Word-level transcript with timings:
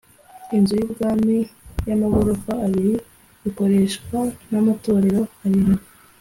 inzu 0.57 0.73
y’ubwami 0.81 1.37
y’amagorofa 1.87 2.51
abiri 2.65 2.93
ikoreshwa 3.49 4.19
n’ 4.51 4.53
amatorero 4.61 5.21
arindwi 5.45 5.85